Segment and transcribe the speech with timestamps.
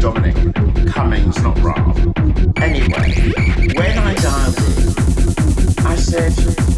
[0.00, 0.54] Dominic
[0.86, 1.96] Cummings, not Rob.
[2.58, 3.32] Anyway,
[3.74, 4.54] when I dialed
[5.84, 6.32] I said,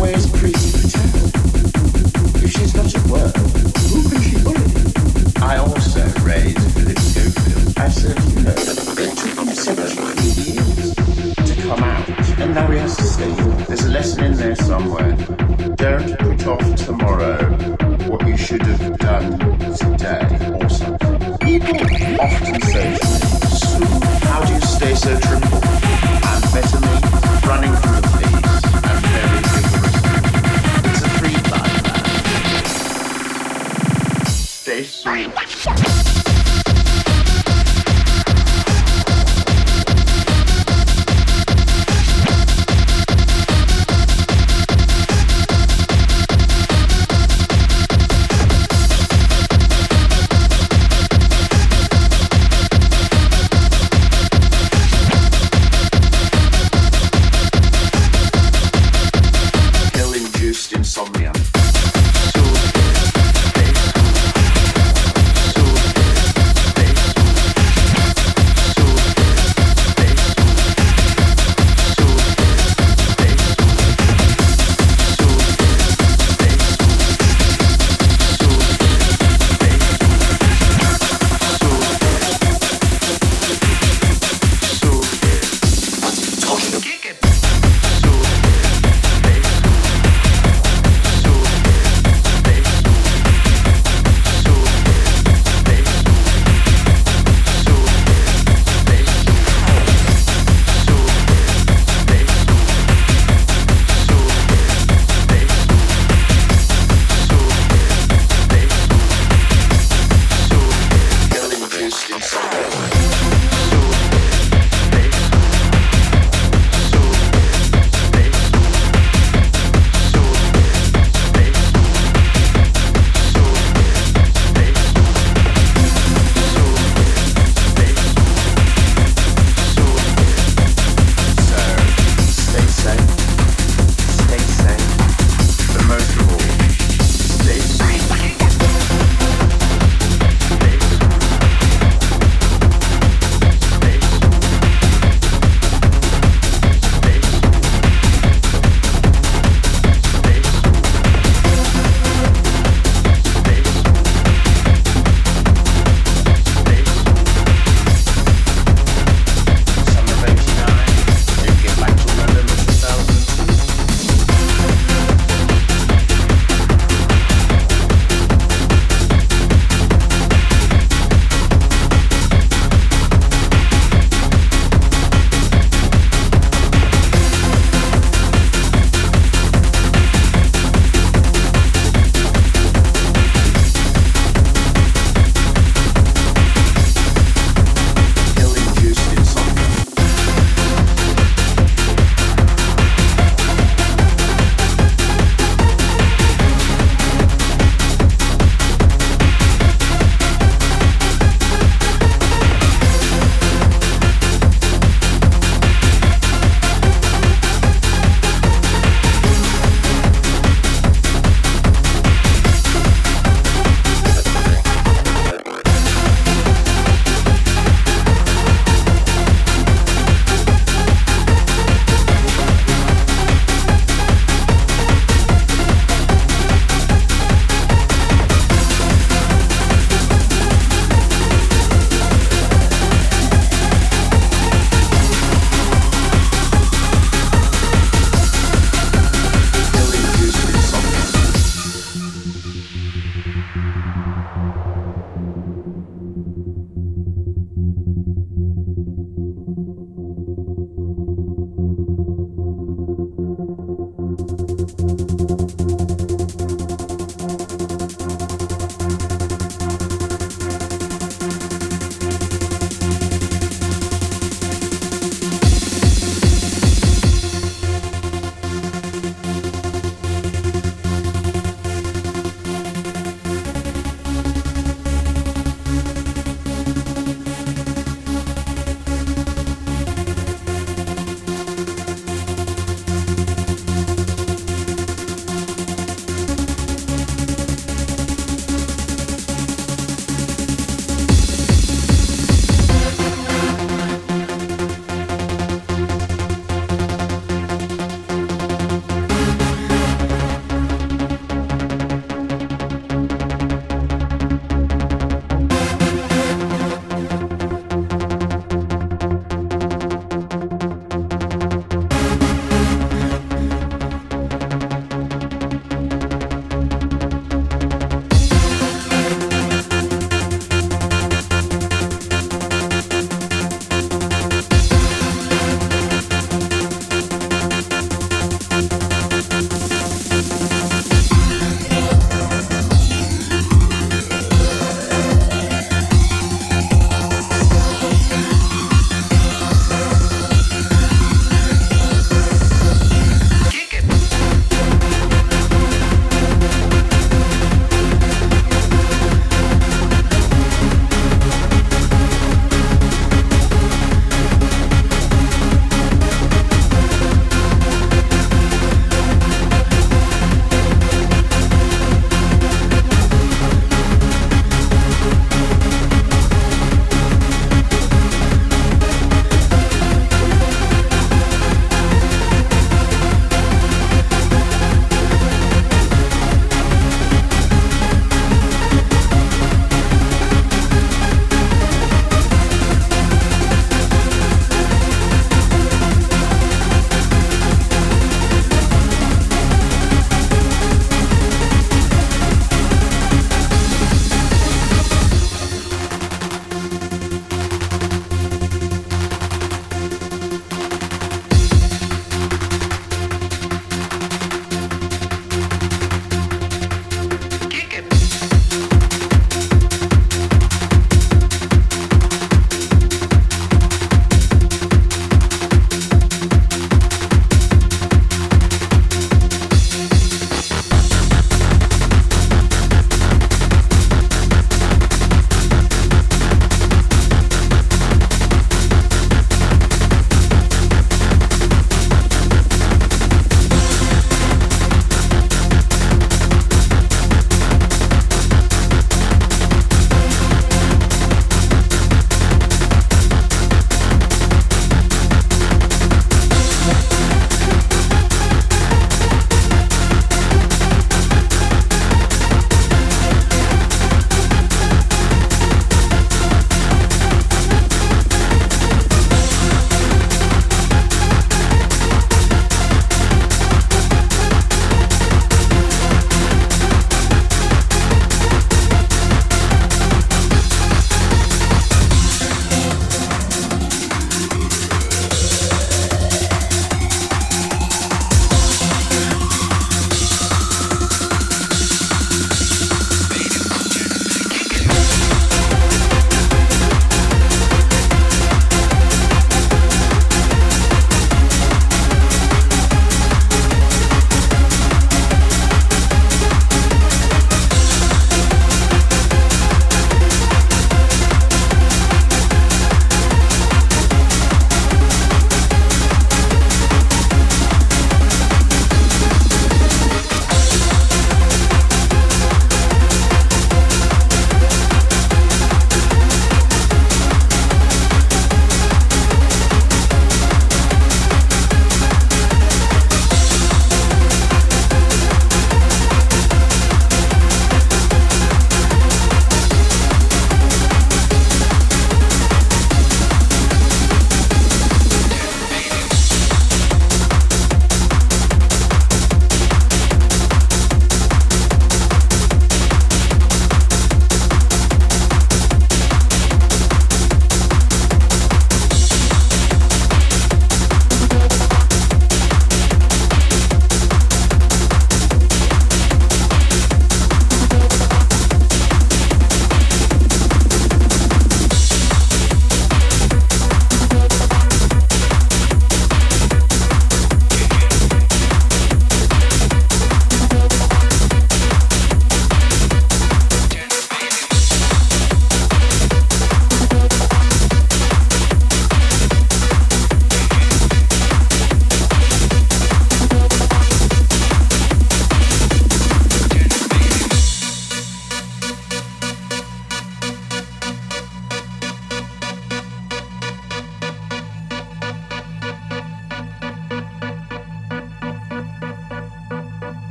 [0.00, 2.44] where's Priti Patel?
[2.44, 4.66] If she's not at work, who can she bully?
[5.42, 7.78] I also raised Philip Schofield.
[7.78, 12.08] I said, you know, it took him 17 years to come out,
[12.40, 13.30] and now he has to stay.
[13.68, 15.12] There's a lesson in there somewhere.
[15.76, 17.38] Don't put off tomorrow
[18.08, 19.38] what you should have done
[19.76, 20.43] today
[22.24, 23.06] often say to
[23.48, 23.84] Sue,
[24.28, 25.60] how do you stay so triple?
[26.32, 28.03] Amphetamine, running from the police,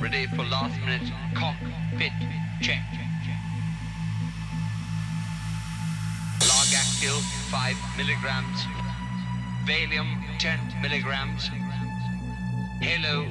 [0.00, 2.12] Ready for last minute cockpit
[2.62, 2.84] check.
[6.40, 7.18] Largactil
[7.50, 8.66] 5 milligrams.
[9.66, 11.50] Valium 10 milligrams.
[12.80, 13.26] Halo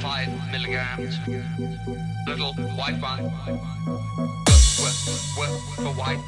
[0.00, 1.18] 5 milligrams.
[2.26, 3.32] Little white one.
[4.76, 6.20] W, for white.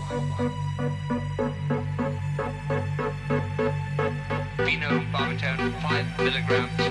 [6.25, 6.82] milligrams.